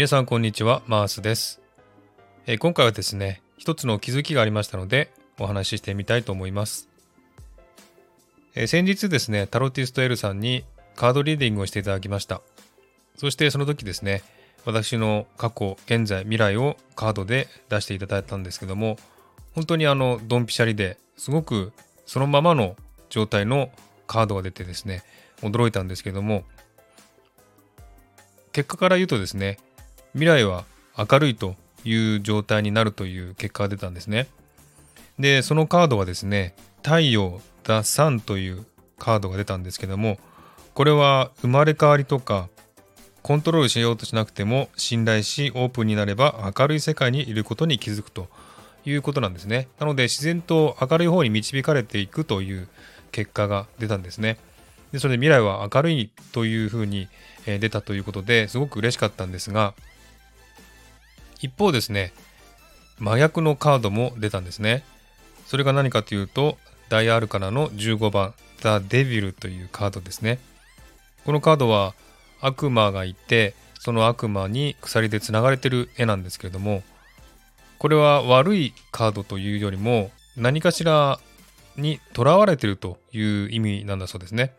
[0.00, 1.60] 皆さんこんにちは、マースです。
[2.46, 6.88] えー今回はですね、一つの気づきがありましたので、お話ししてみたいと思います。
[8.54, 10.64] えー先日ですね、タロティスト L さんに
[10.96, 12.40] カードリーディングをしていただきました。
[13.14, 14.22] そしてその時ですね、
[14.64, 18.96] 私の過去、現在、未来をカードで出していただいたんですけども、
[19.54, 21.74] 本当にあの、ドンピシャリですごく
[22.06, 22.74] そのままの
[23.10, 23.70] 状態の
[24.06, 25.02] カードが出てですね、
[25.42, 26.44] 驚いたんですけども、
[28.52, 29.58] 結果から言うとですね、
[30.12, 30.64] 未来は
[30.96, 34.28] 明るいという状態になるという結果が出たんですね。
[35.18, 38.64] で、そのカードはですね、太陽、ダ・サンという
[38.98, 40.18] カードが出たんですけども、
[40.74, 42.48] これは生まれ変わりとか、
[43.22, 48.28] コントロールしようとしなくても信頼しオープンになれば明るい世界にいることに気づくと
[48.86, 49.68] いうことなんですね。
[49.78, 52.66] なので自然と明るい方に導かれていくという
[53.12, 54.38] 結果が出たんですね。
[54.92, 57.08] でそれで未来は明るいというふうに
[57.44, 59.74] 出たということですごく嬉しかったんですが
[61.40, 62.12] 一方ですね
[62.98, 64.84] 真逆のカードも出たんですね
[65.46, 70.38] それが何かというとダイアルカナの15番ザ・デビルというカードですね
[71.24, 71.94] このカードは
[72.40, 76.82] 悪魔がいてその悪魔に鎖でつながれてる絵なんですけれども
[77.78, 81.18] これは悪いカードというよりも何かしら
[81.76, 84.52] にとらわれてるという意味なんだそうですね。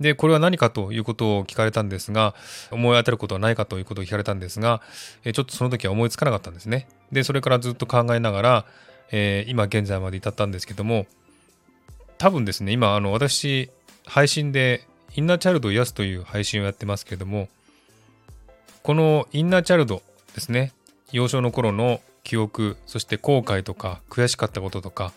[0.00, 2.34] で、これは何かということを聞かれたんですが、
[2.70, 4.80] 思い当たることはないかということを聞かれたんですが、
[5.24, 6.88] えちょっとその時は思いつかなかったんですね。
[7.12, 8.64] で、それからずっと考えながら、
[9.12, 11.06] えー今現在まで至ったんですけども、
[12.18, 13.70] 多分ですね、今、あの、私、
[14.06, 17.48] 配信で、インナーチャイルドを癒すという配信をやってますけれども、
[18.82, 20.02] このインナーチャイルド
[20.34, 20.72] ですね、
[21.12, 25.12] 幼少の頃の記憶、そして後悔とか、悔しかったこととか、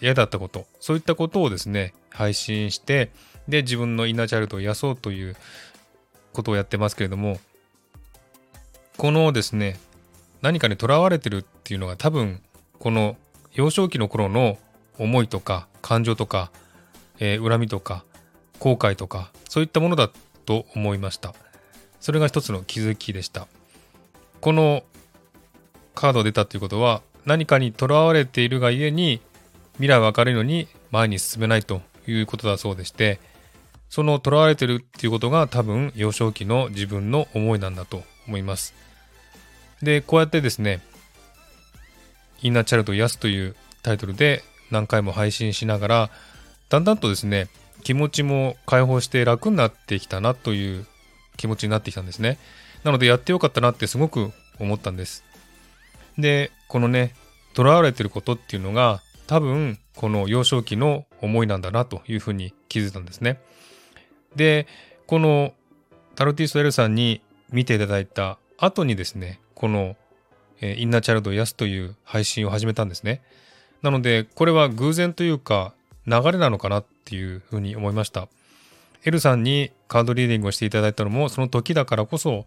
[0.00, 3.10] 嫌だったこと、そういったことをですね、配信して、
[3.48, 5.36] で、自分のインナーチャイルドを癒そうという
[6.32, 7.38] ことをやってますけれども、
[8.96, 9.78] このですね、
[10.42, 12.40] 何かにとらわれてるっていうのが多分、
[12.78, 13.16] この
[13.52, 14.58] 幼少期の頃の
[14.98, 16.50] 思いとか感情とか、
[17.18, 18.04] えー恨みとか
[18.58, 20.10] 後悔とか、そういったものだ
[20.44, 21.34] と思いました。
[22.00, 23.48] それが一つの気づきでした。
[24.40, 24.82] この
[25.94, 29.20] カード出たということは、何かにとらわれているがゆえに、
[29.74, 33.18] 未来は明るいのに前に進めないということだそうでして、
[33.96, 38.74] その囚われてるっていうことが多分幼少期の自分の思いなんだと思います。
[39.80, 40.82] で、こうやってですね、
[42.42, 46.10] インナーチャイルドを癒すというタイトルで何回も配信しながら、
[46.68, 47.48] だんだんとですね、
[47.84, 50.84] 気持ちも解放して楽になってきたなという
[51.38, 52.36] 気持ちになってきたんですね。
[52.84, 54.30] なのでやってよかったなってすごく
[54.60, 55.24] 思ったんです。
[56.18, 57.14] で、このね、
[57.56, 63.40] 囚われてることっていうのが多分この幼少期の思いなんだなというふうに気づいたんですね。
[64.36, 64.66] で、
[65.06, 65.52] この
[66.14, 67.20] タロティスト L さんに
[67.50, 69.96] 見ていただいた後にですね、この、
[70.60, 73.22] えインナーチャイルドを癒すという配信を始めたんですね。
[73.82, 75.74] なので、これは偶然というか
[76.06, 78.28] 流れなのかなっていうふうに思いました。
[79.04, 82.44] L さんにカードリーディングをしていただいたのもその時だからこそ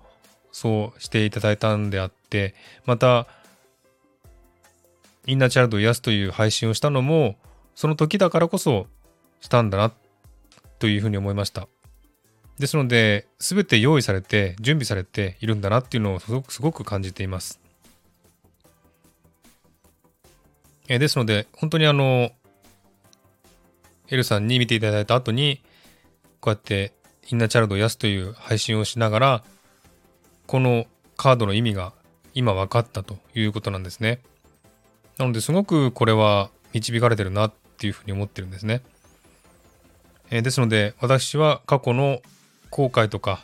[0.51, 3.27] そうしていただいたんであって、また、
[5.25, 7.35] インナーチャイルドを癒すという配信をしたのも
[7.75, 8.87] その時だからこそ
[9.41, 9.93] したんだな
[10.79, 11.67] というふうに思いました。
[12.59, 17.61] ですので、すべて用意されて、準備されているんだなっていうのをすごく感じています。
[20.89, 22.31] えですので、本当にあの、
[24.09, 25.61] エルさんに見ていただいた後に、
[26.41, 26.91] こうやって
[27.29, 29.43] インナーチャイルドを癒すという配信をしながら、
[30.45, 31.93] このカードの意味が
[32.33, 34.19] 今分かったということなんですね。
[35.17, 38.81] なのですごくこれは導かれてるなっていうふうに思ってるんですね。
[40.31, 42.21] えですので私は過去の
[42.69, 43.43] 後悔とか、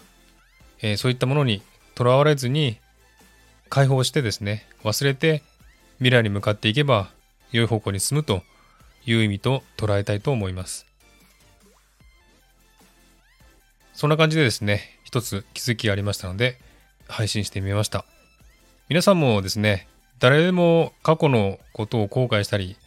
[0.81, 1.61] えーそういったものに
[1.95, 2.77] とらわれずに
[3.69, 5.41] 解放してですね忘れて
[5.97, 7.09] 未来に向かっていけば
[7.51, 8.43] 良い方向に進むと
[9.05, 10.85] いう意味と捉えたいと思います。
[13.93, 16.57] そんな感じでですね一つ気づきありましたので
[17.07, 18.05] 配信してみました。
[18.89, 19.87] 皆さんもですね
[20.19, 22.77] 誰でも過去のことを後悔したり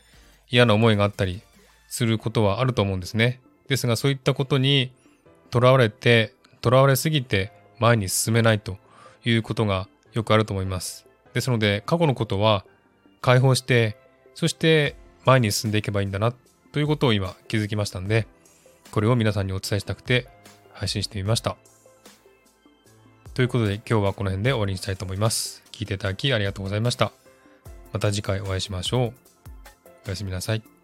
[0.51, 1.43] 嫌な思いがあったり
[1.89, 3.41] することはあると思うんですね。
[3.69, 4.93] ですがそういったことに
[5.51, 8.77] とらわれて、とらわれすぎて前に進めないと
[9.25, 11.07] いうことがよくあると思います。
[11.35, 12.65] ですので過去のことは
[13.21, 13.97] 解放して、
[14.35, 16.33] そして前に進んでいけばいいんだな
[16.73, 18.27] ということを今気づきましたんで、
[18.91, 20.29] これを皆さんにお伝えしたくて
[20.73, 21.57] 配信してみました。
[23.35, 25.63] ということで今日はこの辺で終わりにしたいと思います。
[25.73, 27.13] 聞いていただきありがとうございました。
[27.93, 29.13] また次回お会いしましょう。
[30.07, 30.78] おやすみなさい。